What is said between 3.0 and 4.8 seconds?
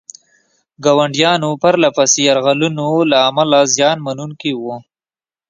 له امله زیان منونکي وو.